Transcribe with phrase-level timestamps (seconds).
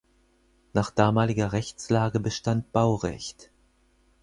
[0.73, 3.51] Nach damaliger Rechtslage bestand Baurecht.